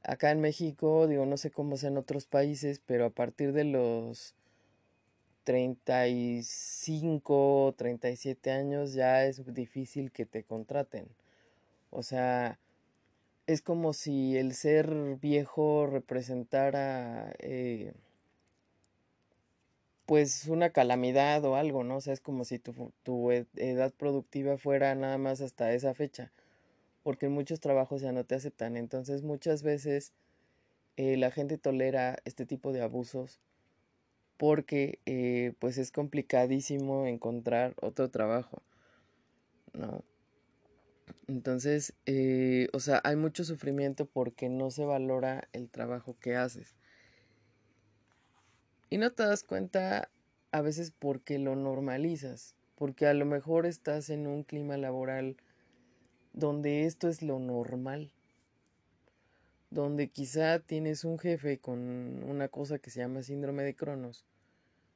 Acá 0.08 0.32
en 0.32 0.42
México, 0.42 1.06
digo, 1.06 1.26
no 1.26 1.36
sé 1.36 1.52
cómo 1.52 1.76
sea 1.76 1.90
en 1.90 1.98
otros 1.98 2.26
países, 2.26 2.82
pero 2.86 3.06
a 3.06 3.10
partir 3.10 3.52
de 3.52 3.66
los 3.66 4.36
35, 5.44 7.76
37 7.78 8.52
años 8.52 8.94
ya 8.94 9.26
es 9.26 9.54
difícil 9.54 10.14
que 10.14 10.26
te 10.26 10.44
contraten. 10.44 11.10
O 11.90 12.04
sea, 12.04 12.58
es 13.48 13.62
como 13.62 13.94
si 13.94 14.38
el 14.38 14.54
ser 14.54 15.18
viejo 15.22 15.88
representara 15.88 17.34
eh, 17.40 17.94
pues 20.08 20.48
una 20.48 20.72
calamidad 20.72 21.46
o 21.46 21.56
algo, 21.56 21.84
¿no? 21.84 21.98
O 21.98 22.02
sea, 22.02 22.14
es 22.14 22.22
como 22.22 22.46
si 22.46 22.58
tu, 22.60 22.92
tu 23.04 23.32
edad 23.32 23.94
productiva 23.94 24.58
fuera 24.58 24.96
nada 24.96 25.20
más 25.20 25.42
hasta 25.42 25.74
esa 25.74 25.94
fecha 25.94 26.32
porque 27.08 27.28
en 27.28 27.32
muchos 27.32 27.62
trabajos 27.62 28.02
ya 28.02 28.12
no 28.12 28.26
te 28.26 28.36
aceptan. 28.36 28.76
Entonces 28.76 29.24
muchas 29.24 29.64
veces 29.64 30.12
eh, 30.98 31.16
la 31.16 31.32
gente 31.32 31.58
tolera 31.58 32.18
este 32.26 32.46
tipo 32.46 32.74
de 32.74 32.82
abusos 32.82 33.40
porque 34.36 35.00
eh, 35.06 35.54
pues 35.60 35.78
es 35.78 35.94
complicadísimo 35.94 37.08
encontrar 37.08 37.76
otro 37.80 38.10
trabajo, 38.10 38.62
¿no? 39.72 40.04
Entonces, 41.30 41.94
eh, 42.06 42.68
o 42.74 42.82
sea, 42.82 43.00
hay 43.06 43.16
mucho 43.16 43.46
sufrimiento 43.46 44.06
porque 44.06 44.50
no 44.50 44.70
se 44.70 44.84
valora 44.84 45.48
el 45.54 45.70
trabajo 45.70 46.18
que 46.20 46.36
haces. 46.36 46.76
Y 48.90 48.98
no 48.98 49.12
te 49.12 49.24
das 49.24 49.44
cuenta 49.44 50.10
a 50.52 50.62
veces 50.62 50.94
porque 50.98 51.40
lo 51.40 51.56
normalizas, 51.56 52.56
porque 52.76 53.06
a 53.08 53.14
lo 53.14 53.26
mejor 53.26 53.66
estás 53.66 54.10
en 54.10 54.28
un 54.28 54.44
clima 54.44 54.78
laboral 54.78 55.36
donde 56.34 56.86
esto 56.86 57.10
es 57.10 57.22
lo 57.22 57.40
normal, 57.40 58.12
donde 59.72 60.08
quizá 60.08 60.60
tienes 60.60 61.04
un 61.04 61.20
jefe 61.20 61.58
con 61.58 62.24
una 62.24 62.48
cosa 62.48 62.80
que 62.80 62.90
se 62.90 63.02
llama 63.02 63.24
síndrome 63.24 63.64
de 63.64 63.76
Cronos, 63.76 64.24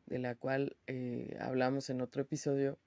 de 0.05 0.19
la 0.19 0.35
cual 0.35 0.77
eh, 0.87 1.35
hablamos 1.41 1.89
en 1.89 2.01
otro 2.01 2.21
episodio, 2.21 2.77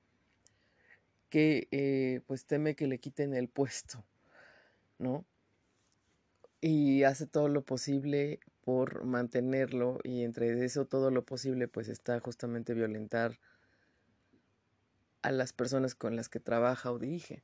que 1.28 1.68
eh, 1.70 2.20
pues 2.26 2.46
teme 2.46 2.76
que 2.76 2.86
le 2.86 2.98
quiten 2.98 3.34
el 3.34 3.48
puesto, 3.48 4.04
¿no? 4.98 5.24
Y 6.66 7.02
hace 7.02 7.26
todo 7.26 7.48
lo 7.48 7.60
posible 7.60 8.40
por 8.62 9.04
mantenerlo 9.04 9.98
y 10.02 10.22
entre 10.22 10.64
eso 10.64 10.86
todo 10.86 11.10
lo 11.10 11.22
posible 11.22 11.68
pues 11.68 11.88
está 11.88 12.18
justamente 12.20 12.72
violentar 12.72 13.38
a 15.20 15.30
las 15.30 15.52
personas 15.52 15.94
con 15.94 16.16
las 16.16 16.30
que 16.30 16.40
trabaja 16.40 16.90
o 16.90 16.98
dirige. 16.98 17.42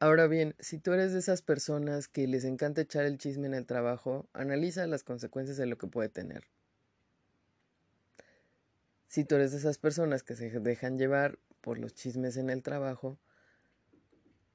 Ahora 0.00 0.26
bien, 0.26 0.54
si 0.58 0.76
tú 0.76 0.92
eres 0.92 1.14
de 1.14 1.20
esas 1.20 1.40
personas 1.40 2.08
que 2.08 2.28
les 2.28 2.44
encanta 2.44 2.82
echar 2.82 3.06
el 3.06 3.16
chisme 3.16 3.46
en 3.46 3.54
el 3.54 3.64
trabajo, 3.64 4.28
analiza 4.34 4.86
las 4.86 5.02
consecuencias 5.02 5.56
de 5.56 5.64
lo 5.64 5.78
que 5.78 5.86
puede 5.86 6.10
tener. 6.10 6.44
Si 9.08 9.24
tú 9.24 9.36
eres 9.36 9.52
de 9.52 9.56
esas 9.56 9.78
personas 9.78 10.22
que 10.22 10.36
se 10.36 10.50
dejan 10.60 10.98
llevar 10.98 11.38
por 11.62 11.78
los 11.78 11.94
chismes 11.94 12.36
en 12.36 12.50
el 12.50 12.62
trabajo, 12.62 13.16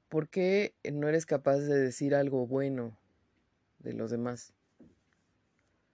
¿por 0.10 0.28
qué 0.28 0.74
no 0.92 1.08
eres 1.08 1.26
capaz 1.26 1.60
de 1.60 1.80
decir 1.80 2.16
algo 2.16 2.46
bueno 2.48 2.98
de 3.80 3.94
los 3.94 4.12
demás? 4.12 4.54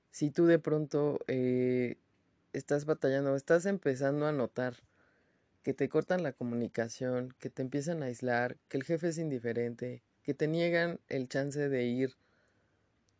Si 0.09 0.31
tú 0.31 0.45
de 0.45 0.57
pronto 0.57 1.19
eh, 1.27 1.97
estás 2.53 2.85
batallando, 2.85 3.35
estás 3.35 3.65
empezando 3.65 4.25
a 4.25 4.31
notar 4.31 4.75
que 5.61 5.73
te 5.73 5.89
cortan 5.89 6.23
la 6.23 6.31
comunicación, 6.31 7.35
que 7.39 7.49
te 7.49 7.61
empiezan 7.61 8.01
a 8.01 8.05
aislar, 8.05 8.57
que 8.69 8.77
el 8.77 8.83
jefe 8.83 9.09
es 9.09 9.17
indiferente, 9.17 10.03
que 10.23 10.33
te 10.33 10.47
niegan 10.47 10.99
el 11.09 11.27
chance 11.27 11.69
de 11.69 11.83
ir, 11.83 12.15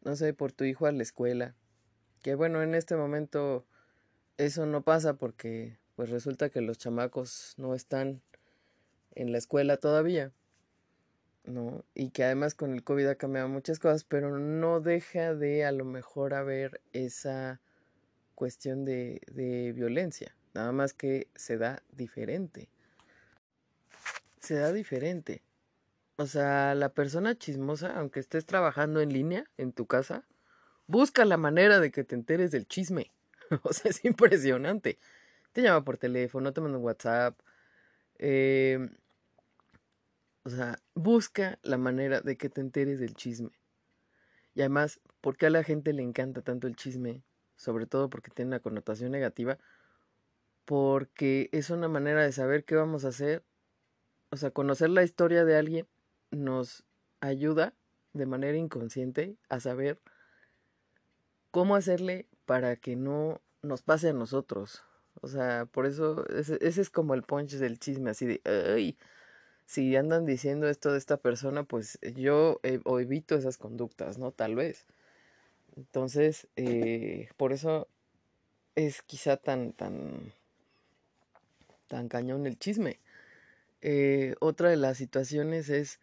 no 0.03 0.15
sé, 0.15 0.33
por 0.33 0.51
tu 0.51 0.63
hijo 0.63 0.85
a 0.85 0.91
la 0.91 1.03
escuela. 1.03 1.55
Que 2.21 2.35
bueno, 2.35 2.61
en 2.61 2.73
este 2.73 2.95
momento 2.95 3.65
eso 4.37 4.65
no 4.65 4.83
pasa 4.83 5.15
porque 5.15 5.77
pues 5.95 6.09
resulta 6.09 6.49
que 6.49 6.61
los 6.61 6.77
chamacos 6.77 7.55
no 7.57 7.73
están 7.73 8.21
en 9.15 9.31
la 9.31 9.37
escuela 9.37 9.77
todavía, 9.77 10.31
¿no? 11.45 11.83
Y 11.93 12.09
que 12.09 12.23
además 12.23 12.55
con 12.55 12.73
el 12.73 12.83
COVID 12.83 13.07
ha 13.07 13.15
cambiado 13.15 13.47
muchas 13.47 13.79
cosas, 13.79 14.03
pero 14.03 14.37
no 14.37 14.81
deja 14.81 15.33
de 15.33 15.65
a 15.65 15.71
lo 15.71 15.85
mejor 15.85 16.33
haber 16.33 16.81
esa 16.93 17.61
cuestión 18.35 18.85
de, 18.85 19.21
de 19.31 19.71
violencia. 19.73 20.35
Nada 20.53 20.71
más 20.71 20.93
que 20.93 21.27
se 21.35 21.57
da 21.57 21.83
diferente. 21.91 22.69
Se 24.39 24.55
da 24.55 24.71
diferente. 24.71 25.41
O 26.17 26.27
sea, 26.27 26.75
la 26.75 26.89
persona 26.89 27.37
chismosa, 27.37 27.97
aunque 27.97 28.21
estés 28.21 28.45
trabajando 28.45 29.01
en 29.01 29.11
línea 29.11 29.45
en 29.57 29.73
tu 29.73 29.85
casa, 29.85 30.23
busca 30.87 31.25
la 31.25 31.37
manera 31.37 31.79
de 31.79 31.91
que 31.91 32.03
te 32.03 32.15
enteres 32.15 32.51
del 32.51 32.67
chisme. 32.67 33.11
o 33.63 33.73
sea, 33.73 33.91
es 33.91 34.05
impresionante. 34.05 34.97
Te 35.51 35.61
llama 35.61 35.83
por 35.83 35.97
teléfono, 35.97 36.53
te 36.53 36.61
manda 36.61 36.77
un 36.77 36.83
WhatsApp. 36.83 37.39
Em, 38.17 38.95
o 40.45 40.49
sea, 40.49 40.79
busca 40.93 41.59
la 41.63 41.77
manera 41.77 42.21
de 42.21 42.37
que 42.37 42.49
te 42.49 42.61
enteres 42.61 42.99
del 42.99 43.15
chisme. 43.15 43.49
Y 44.53 44.61
además, 44.61 45.01
¿por 45.19 45.35
qué 45.35 45.47
a 45.47 45.49
la 45.49 45.63
gente 45.63 45.91
le 45.91 46.03
encanta 46.03 46.41
tanto 46.41 46.67
el 46.67 46.75
chisme? 46.75 47.23
Sobre 47.57 47.87
todo 47.87 48.09
porque 48.09 48.31
tiene 48.31 48.49
una 48.49 48.59
connotación 48.59 49.11
negativa 49.11 49.57
porque 50.65 51.49
es 51.51 51.69
una 51.69 51.87
manera 51.87 52.23
de 52.23 52.31
saber 52.31 52.65
qué 52.65 52.75
vamos 52.75 53.05
a 53.05 53.09
hacer. 53.09 53.43
O 54.31 54.37
sea, 54.37 54.51
conocer 54.51 54.89
la 54.89 55.03
historia 55.03 55.45
de 55.45 55.57
alguien 55.57 55.87
nos 56.31 56.83
ayuda 57.21 57.73
de 58.13 58.25
manera 58.25 58.57
inconsciente 58.57 59.37
a 59.49 59.59
saber 59.59 59.99
cómo 61.51 61.75
hacerle 61.75 62.27
para 62.45 62.75
que 62.75 62.95
no 62.95 63.41
nos 63.61 63.81
pase 63.83 64.09
a 64.09 64.13
nosotros. 64.13 64.83
O 65.21 65.27
sea, 65.27 65.65
por 65.65 65.85
eso 65.85 66.27
ese, 66.29 66.57
es 66.61 66.89
como 66.89 67.13
el 67.13 67.23
punch 67.23 67.53
del 67.53 67.79
chisme, 67.79 68.09
así 68.09 68.25
de, 68.25 68.41
ay, 68.45 68.97
si 69.65 69.95
andan 69.95 70.25
diciendo 70.25 70.69
esto 70.69 70.91
de 70.91 70.97
esta 70.97 71.17
persona, 71.17 71.63
pues 71.63 71.99
yo 72.15 72.59
o 72.85 72.99
evito 72.99 73.35
esas 73.35 73.57
conductas, 73.57 74.17
¿no? 74.17 74.31
Tal 74.31 74.55
vez. 74.55 74.85
Entonces, 75.75 76.47
eh, 76.55 77.29
por 77.37 77.53
eso 77.53 77.87
es 78.75 79.01
quizá 79.01 79.37
tan, 79.37 79.73
tan 79.73 80.33
tan 81.87 82.07
cañón 82.07 82.45
el 82.45 82.57
chisme. 82.57 82.99
Eh, 83.81 84.35
otra 84.39 84.69
de 84.69 84.77
las 84.77 84.97
situaciones 84.97 85.69
es 85.69 85.99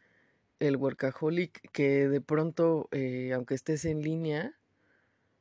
el 0.60 0.76
workaholic 0.76 1.70
que 1.72 2.08
de 2.08 2.20
pronto, 2.20 2.88
eh, 2.92 3.32
aunque 3.34 3.54
estés 3.54 3.84
en 3.84 4.02
línea, 4.02 4.56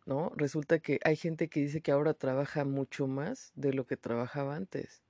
¿no? 0.06 0.32
Resulta 0.36 0.80
que 0.80 1.00
hay 1.04 1.16
gente 1.16 1.48
que 1.48 1.62
dice 1.62 1.82
que 1.82 1.92
ahora 1.92 2.14
trabaja 2.14 2.66
mucho 2.66 3.08
más 3.08 3.52
de 3.56 3.74
lo 3.74 3.86
que 3.86 3.98
trabajaba 3.98 4.56
antes. 4.56 5.04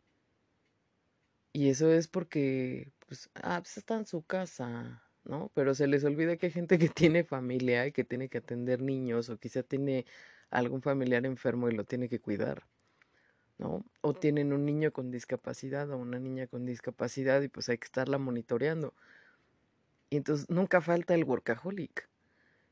Y 1.53 1.69
eso 1.69 1.91
es 1.91 2.07
porque, 2.07 2.91
pues, 3.07 3.29
ah, 3.35 3.59
pues 3.61 3.77
está 3.77 3.95
en 3.97 4.05
su 4.05 4.23
casa, 4.23 5.03
¿no? 5.25 5.51
Pero 5.53 5.75
se 5.75 5.87
les 5.87 6.03
olvida 6.03 6.37
que 6.37 6.47
hay 6.47 6.51
gente 6.51 6.77
que 6.79 6.89
tiene 6.89 7.23
familia 7.23 7.85
y 7.87 7.91
que 7.91 8.03
tiene 8.03 8.29
que 8.29 8.37
atender 8.39 8.81
niños 8.81 9.29
o 9.29 9.37
quizá 9.37 9.63
tiene 9.63 10.05
algún 10.49 10.81
familiar 10.81 11.25
enfermo 11.25 11.69
y 11.69 11.73
lo 11.73 11.83
tiene 11.85 12.09
que 12.09 12.19
cuidar. 12.19 12.65
¿no? 13.57 13.85
O 14.01 14.13
tienen 14.13 14.53
un 14.53 14.65
niño 14.65 14.91
con 14.91 15.11
discapacidad 15.11 15.89
o 15.91 15.97
una 15.97 16.19
niña 16.19 16.47
con 16.47 16.65
discapacidad 16.65 17.41
y 17.41 17.47
pues 17.47 17.69
hay 17.69 17.77
que 17.77 17.85
estarla 17.85 18.17
monitoreando. 18.17 18.93
Y 20.09 20.17
entonces 20.17 20.49
nunca 20.49 20.81
falta 20.81 21.15
el 21.15 21.23
workaholic. 21.23 22.09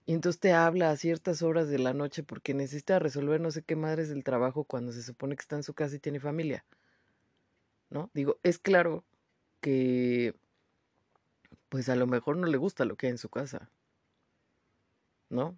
Y 0.05 0.13
entonces 0.13 0.39
te 0.39 0.53
habla 0.53 0.91
a 0.91 0.97
ciertas 0.97 1.41
horas 1.43 1.69
de 1.69 1.79
la 1.79 1.93
noche 1.93 2.23
porque 2.23 2.53
necesita 2.53 2.99
resolver 2.99 3.39
no 3.41 3.51
sé 3.51 3.63
qué 3.63 3.75
madres 3.75 4.09
del 4.09 4.23
trabajo 4.23 4.63
cuando 4.63 4.91
se 4.91 5.03
supone 5.03 5.35
que 5.35 5.41
está 5.41 5.55
en 5.55 5.63
su 5.63 5.73
casa 5.73 5.95
y 5.95 5.99
tiene 5.99 6.19
familia. 6.19 6.65
¿No? 7.89 8.11
Digo, 8.13 8.39
es 8.43 8.59
claro 8.59 9.03
que 9.61 10.35
pues 11.69 11.87
a 11.89 11.95
lo 11.95 12.07
mejor 12.07 12.35
no 12.37 12.47
le 12.47 12.57
gusta 12.57 12.85
lo 12.85 12.95
que 12.95 13.07
hay 13.07 13.11
en 13.11 13.17
su 13.17 13.29
casa. 13.29 13.69
¿No? 15.29 15.57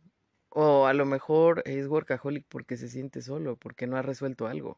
O 0.50 0.86
a 0.86 0.94
lo 0.94 1.06
mejor 1.06 1.64
es 1.66 1.88
workaholic 1.88 2.46
porque 2.48 2.76
se 2.78 2.90
siente 2.90 3.22
solo, 3.22 3.56
porque 3.56 3.88
no 3.88 3.96
ha 3.96 4.02
resuelto 4.02 4.48
algo. 4.48 4.78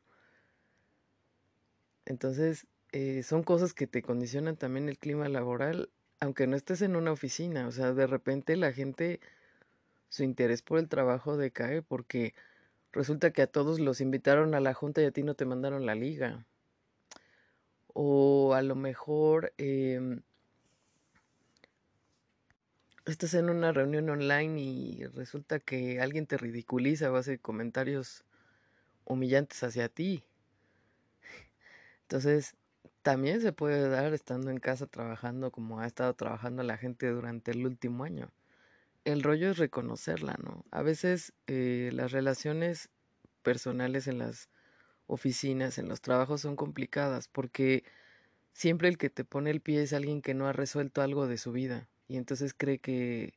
Entonces, 2.06 2.68
eh, 2.92 3.24
son 3.24 3.44
cosas 3.44 3.74
que 3.74 3.88
te 3.88 4.04
condicionan 4.04 4.56
también 4.56 4.88
el 4.90 5.00
clima 5.00 5.28
laboral, 5.30 5.90
aunque 6.20 6.46
no 6.48 6.56
estés 6.56 6.82
en 6.84 6.96
una 6.96 7.12
oficina. 7.12 7.68
O 7.68 7.72
sea, 7.72 7.94
de 7.94 8.08
repente 8.08 8.56
la 8.56 8.72
gente, 8.72 9.20
su 10.10 10.24
interés 10.24 10.62
por 10.62 10.78
el 10.80 10.90
trabajo 10.90 11.38
decae 11.38 11.82
porque 11.82 12.36
resulta 12.92 13.32
que 13.32 13.42
a 13.42 13.48
todos 13.48 13.80
los 13.80 14.02
invitaron 14.02 14.54
a 14.54 14.60
la 14.60 14.76
junta 14.76 15.02
y 15.02 15.06
a 15.06 15.12
ti 15.12 15.24
no 15.24 15.36
te 15.36 15.46
mandaron 15.46 15.86
la 15.88 15.96
liga. 15.96 16.46
O 17.94 18.54
a 18.54 18.62
lo 18.62 18.76
mejor 18.76 19.54
eh, 19.58 20.20
estás 23.06 23.34
en 23.34 23.50
una 23.50 23.72
reunión 23.72 24.10
online 24.10 24.62
y 24.62 25.06
resulta 25.08 25.60
que 25.60 26.00
alguien 26.02 26.26
te 26.26 26.38
ridiculiza 26.38 27.12
o 27.12 27.16
hace 27.16 27.40
comentarios 27.40 28.24
humillantes 29.06 29.64
hacia 29.64 29.90
ti. 29.90 30.24
Entonces, 32.04 32.56
también 33.02 33.42
se 33.42 33.52
puede 33.52 33.90
dar 33.90 34.14
estando 34.14 34.50
en 34.50 34.60
casa 34.60 34.88
trabajando 34.88 35.52
como 35.52 35.80
ha 35.80 35.86
estado 35.88 36.14
trabajando 36.14 36.64
la 36.64 36.78
gente 36.78 37.08
durante 37.10 37.52
el 37.52 37.66
último 37.66 38.06
año. 38.06 38.32
El 39.04 39.24
rollo 39.24 39.52
es 39.52 39.58
reconocerla, 39.58 40.38
¿no? 40.42 40.66
A 40.72 40.82
veces 40.82 41.34
eh, 41.48 41.90
las 41.94 42.12
relaciones 42.14 42.90
personales 43.42 44.08
en 44.08 44.20
las 44.20 44.50
oficinas, 45.08 45.78
en 45.78 45.90
los 45.90 46.02
trabajos 46.02 46.42
son 46.42 46.56
complicadas 46.56 47.28
porque 47.28 47.84
siempre 48.54 48.88
el 48.90 48.98
que 48.98 49.10
te 49.10 49.26
pone 49.26 49.52
el 49.52 49.62
pie 49.62 49.84
es 49.84 49.94
alguien 49.94 50.22
que 50.22 50.34
no 50.34 50.48
ha 50.48 50.54
resuelto 50.54 51.02
algo 51.02 51.28
de 51.28 51.38
su 51.38 51.52
vida 51.52 51.90
y 52.08 52.18
entonces 52.18 52.54
cree 52.54 52.80
que 52.80 53.34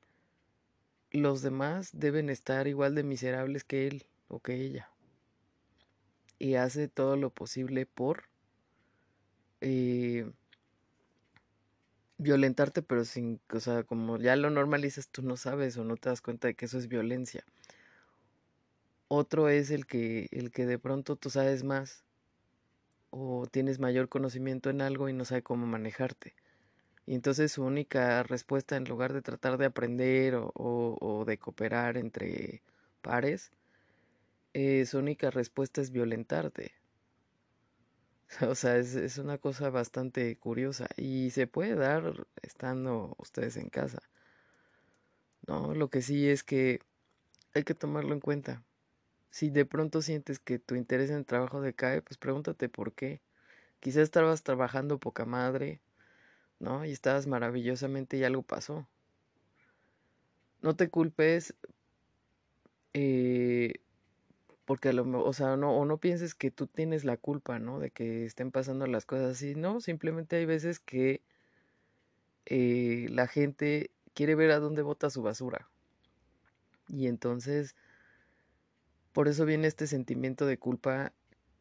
los 1.11 1.43
demás 1.43 1.91
deben 1.93 2.31
estar 2.31 2.67
igual 2.69 2.95
de 2.95 3.03
miserables 3.03 3.65
que 3.65 3.87
él 3.87 4.07
o 4.29 4.41
que 4.41 4.55
ella. 4.55 4.91
Y 6.39 6.55
hace 6.55 6.89
todo 6.89 7.17
lo 7.17 7.31
posible 7.31 7.87
por 7.87 8.25
eh, 9.61 10.31
violentarte, 12.19 12.83
pero 12.83 13.05
sin, 13.05 13.41
o 13.53 13.61
sea, 13.61 13.85
como 13.85 14.19
ya 14.19 14.37
lo 14.37 14.51
normalizas, 14.51 15.09
tú 15.09 15.23
no 15.23 15.37
sabes 15.37 15.77
o 15.77 15.85
no 15.85 15.97
te 15.97 16.09
das 16.11 16.21
cuenta 16.21 16.49
de 16.49 16.55
que 16.55 16.67
eso 16.67 16.79
es 16.79 16.89
violencia. 16.89 17.45
Otro 19.09 19.49
es 19.49 19.71
el 19.73 19.87
que, 19.87 20.29
el 20.31 20.53
que 20.53 20.65
de 20.67 20.79
pronto 20.79 21.17
tú 21.17 21.29
sabes 21.31 21.65
más 21.65 22.05
o 23.11 23.47
tienes 23.51 23.81
mayor 23.81 24.09
conocimiento 24.09 24.71
en 24.71 24.81
algo 24.81 25.09
y 25.09 25.13
no 25.13 25.25
sabe 25.25 25.43
cómo 25.43 25.67
manejarte. 25.67 26.35
Y 27.07 27.15
entonces 27.15 27.53
su 27.53 27.65
única 27.65 28.23
respuesta 28.25 28.77
en 28.77 28.85
lugar 28.85 29.13
de 29.15 29.23
tratar 29.23 29.59
de 29.59 29.67
aprender 29.67 30.37
o, 30.37 30.53
o 30.55 31.25
de 31.27 31.39
cooperar 31.39 31.97
entre 31.99 32.63
pares 33.03 33.53
eh, 34.55 34.85
su 34.87 34.99
única 34.99 35.31
respuesta 35.31 35.81
es 35.81 35.93
violentarte. 35.93 36.73
O 38.49 38.55
sea, 38.55 38.77
es, 38.77 38.95
es 38.95 39.19
una 39.19 39.39
cosa 39.39 39.71
bastante 39.71 40.37
curiosa 40.39 40.89
y 40.97 41.31
se 41.31 41.47
puede 41.47 41.75
dar 41.75 42.27
estando 42.43 43.15
ustedes 43.19 43.57
en 43.57 43.69
casa. 43.69 44.01
No, 45.47 45.75
lo 45.75 45.89
que 45.89 46.03
sí 46.03 46.29
es 46.29 46.45
que 46.45 46.81
hay 47.55 47.65
que 47.65 47.75
tomarlo 47.75 48.15
en 48.15 48.21
cuenta. 48.21 48.65
Si 49.31 49.51
de 49.51 49.67
pronto 49.67 50.03
sientes 50.03 50.39
que 50.39 50.59
tu 50.59 50.75
interés 50.75 51.11
en 51.11 51.17
el 51.17 51.27
trabajo 51.27 51.61
decae, 51.61 52.03
pues 52.03 52.19
pregúntate 52.19 52.69
por 52.69 52.93
qué. 52.95 53.21
Quizás 53.81 54.05
estabas 54.05 54.43
trabajando 54.43 54.99
poca 54.99 55.25
madre, 55.27 55.81
¿no? 56.59 56.85
Y 56.85 56.93
estabas 56.93 57.27
maravillosamente 57.27 58.17
y 58.17 58.25
algo 58.25 58.43
pasó. 58.43 58.89
No 60.63 60.75
te 60.75 60.89
culpes 60.89 61.55
eh, 62.95 63.75
porque 64.65 64.93
lo 64.93 65.25
o 65.25 65.33
sea, 65.33 65.57
no, 65.57 65.77
o 65.77 65.85
no 65.85 65.99
pienses 65.99 66.35
que 66.35 66.51
tú 66.51 66.67
tienes 66.67 67.05
la 67.05 67.17
culpa, 67.17 67.59
¿no? 67.59 67.79
De 67.79 67.91
que 67.91 68.25
estén 68.25 68.51
pasando 68.51 68.87
las 68.87 69.07
cosas 69.07 69.33
así, 69.33 69.55
no, 69.55 69.81
simplemente 69.81 70.37
hay 70.37 70.47
veces 70.47 70.81
que 70.81 71.23
eh, 72.47 73.07
la 73.11 73.27
gente 73.27 73.91
quiere 74.15 74.35
ver 74.35 74.51
a 74.51 74.59
dónde 74.61 74.83
bota 74.83 75.11
su 75.11 75.23
basura. 75.23 75.69
Y 76.89 77.07
entonces, 77.07 77.77
por 79.17 79.29
eso 79.29 79.47
viene 79.47 79.67
este 79.67 79.87
sentimiento 79.87 80.45
de 80.45 80.59
culpa 80.59 81.11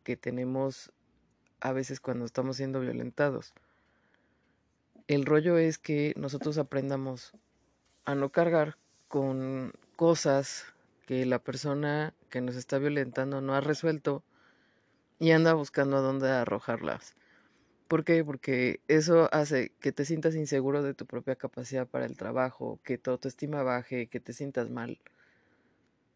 que 0.03 0.17
tenemos 0.17 0.91
a 1.61 1.71
veces 1.71 2.01
cuando 2.01 2.25
estamos 2.25 2.57
siendo 2.57 2.81
violentados. 2.81 3.53
El 5.07 5.25
rollo 5.25 5.57
es 5.57 5.77
que 5.77 6.13
nosotros 6.17 6.57
aprendamos 6.57 7.31
a 8.03 8.13
no 8.13 8.27
cargar 8.27 8.75
con 9.07 9.71
cosas 9.95 10.65
que 11.05 11.25
la 11.25 11.39
persona 11.39 12.13
que 12.29 12.41
nos 12.41 12.57
está 12.57 12.77
violentando 12.77 13.39
no 13.39 13.55
ha 13.55 13.61
resuelto 13.61 14.21
y 15.17 15.31
anda 15.31 15.53
buscando 15.53 15.95
a 15.95 16.01
dónde 16.01 16.29
arrojarlas. 16.29 17.15
¿Por 17.87 18.03
qué? 18.03 18.25
Porque 18.25 18.81
eso 18.89 19.29
hace 19.31 19.71
que 19.79 19.93
te 19.93 20.03
sientas 20.03 20.35
inseguro 20.35 20.83
de 20.83 20.93
tu 20.93 21.05
propia 21.05 21.37
capacidad 21.37 21.87
para 21.87 22.05
el 22.05 22.17
trabajo, 22.17 22.81
que 22.83 22.97
tu 22.97 23.11
autoestima 23.11 23.63
baje, 23.63 24.07
que 24.07 24.19
te 24.19 24.33
sientas 24.33 24.69
mal. 24.69 24.99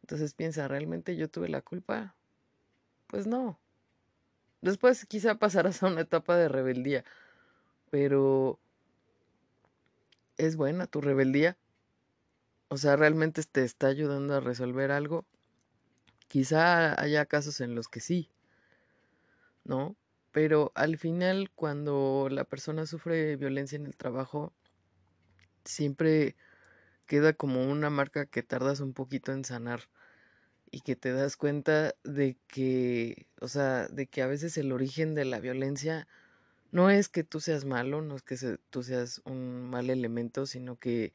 Entonces 0.10 0.34
piensa, 0.34 0.68
¿realmente 0.68 1.16
yo 1.16 1.30
tuve 1.30 1.50
la 1.50 1.62
culpa? 1.62 2.16
Pues 3.06 3.28
no. 3.28 3.60
Después 4.60 5.06
quizá 5.06 5.36
pasarás 5.36 5.84
a 5.84 5.86
una 5.86 6.02
etapa 6.02 6.36
de 6.36 6.50
rebeldía, 6.50 7.06
pero 7.92 8.60
es 10.38 10.56
buena 10.56 10.88
tu 10.88 11.00
rebeldía. 11.00 11.58
O 12.70 12.78
sea, 12.78 12.96
realmente 12.96 13.44
te 13.44 13.64
está 13.64 13.86
ayudando 13.86 14.34
a 14.34 14.40
resolver 14.40 14.90
algo. 14.90 15.28
Quizá 16.28 17.00
haya 17.00 17.28
casos 17.28 17.62
en 17.62 17.76
los 17.76 17.88
que 17.88 18.00
sí, 18.00 18.32
¿no? 19.64 19.96
Pero 20.32 20.72
al 20.74 20.98
final, 20.98 21.52
cuando 21.54 22.30
la 22.32 22.46
persona 22.46 22.88
sufre 22.88 23.36
violencia 23.36 23.76
en 23.76 23.86
el 23.86 23.96
trabajo, 23.96 24.54
siempre 25.66 26.36
queda 27.06 27.34
como 27.34 27.70
una 27.70 27.92
marca 27.92 28.26
que 28.26 28.42
tardas 28.42 28.80
un 28.80 28.94
poquito 28.94 29.32
en 29.34 29.46
sanar 29.46 29.82
y 30.72 30.82
que 30.82 30.96
te 30.96 31.12
das 31.14 31.38
cuenta 31.38 31.96
de 32.04 32.38
que, 32.48 33.28
o 33.42 33.48
sea, 33.48 33.88
de 33.88 34.08
que 34.08 34.22
a 34.22 34.28
veces 34.28 34.58
el 34.58 34.72
origen 34.72 35.16
de 35.16 35.26
la 35.26 35.40
violencia 35.40 36.08
no 36.72 36.90
es 36.90 37.10
que 37.10 37.24
tú 37.24 37.40
seas 37.40 37.66
malo, 37.66 38.02
no 38.02 38.16
es 38.16 38.24
que 38.24 38.38
tú 38.70 38.84
seas 38.84 39.22
un 39.26 39.70
mal 39.70 39.90
elemento, 39.90 40.46
sino 40.46 40.78
que 40.78 41.14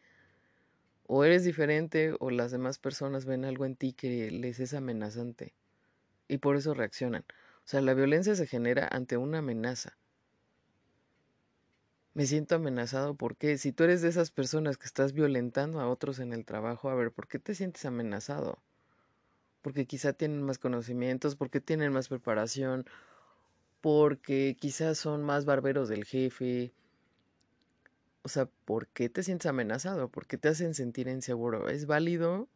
o 1.07 1.25
eres 1.25 1.45
diferente 1.45 2.15
o 2.19 2.31
las 2.31 2.51
demás 2.51 2.79
personas 2.79 3.25
ven 3.27 3.45
algo 3.45 3.65
en 3.67 3.77
ti 3.77 3.93
que 3.93 4.31
les 4.31 4.61
es 4.61 4.75
amenazante 4.75 5.55
y 6.29 6.39
por 6.39 6.57
eso 6.57 6.75
reaccionan. 6.75 7.25
O 7.65 7.69
sea, 7.69 7.81
la 7.81 7.95
violencia 7.95 8.35
se 8.35 8.47
genera 8.47 8.89
ante 8.91 9.17
una 9.17 9.39
amenaza. 9.39 9.97
Me 12.15 12.27
siento 12.27 12.55
amenazado 12.55 13.17
porque 13.17 13.59
si 13.59 13.73
tú 13.73 13.85
eres 13.85 14.01
de 14.03 14.09
esas 14.09 14.31
personas 14.31 14.79
que 14.79 14.87
estás 14.87 15.13
violentando 15.13 15.81
a 15.81 15.89
otros 15.89 16.21
en 16.21 16.33
el 16.33 16.45
trabajo, 16.45 16.89
a 16.89 16.95
ver, 16.95 17.13
¿por 17.13 17.29
qué 17.29 17.39
te 17.39 17.55
sientes 17.55 17.85
amenazado? 17.85 18.63
Porque 19.65 19.87
quizá 19.87 20.13
tienen 20.13 20.43
más 20.43 20.59
conocimientos, 20.59 21.37
porque 21.37 21.59
tienen 21.59 21.91
más 21.91 22.09
preparación, 22.09 22.85
porque 23.81 24.59
quizás 24.61 24.99
son 24.99 25.23
más 25.25 25.47
barberos 25.47 25.89
del 25.89 26.05
jefe. 26.05 26.75
O 28.23 28.29
sea, 28.29 28.45
¿por 28.67 28.89
qué 28.89 29.09
te 29.09 29.23
sientes 29.23 29.47
amenazado? 29.47 30.11
¿Por 30.11 30.27
qué 30.27 30.37
te 30.37 30.49
hacen 30.49 30.75
sentir 30.75 31.09
inseguro? 31.09 31.71
¿Es 31.71 31.87
válido? 31.87 32.47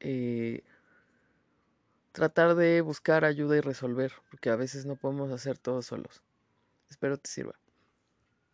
Eh, 0.00 0.62
tratar 2.12 2.54
de 2.54 2.80
buscar 2.80 3.26
ayuda 3.26 3.58
y 3.58 3.60
resolver, 3.60 4.12
porque 4.30 4.48
a 4.48 4.56
veces 4.56 4.86
no 4.86 4.96
podemos 4.96 5.30
hacer 5.32 5.58
todo 5.58 5.82
solos. 5.82 6.22
Espero 6.88 7.18
te 7.18 7.28
sirva. 7.28 7.61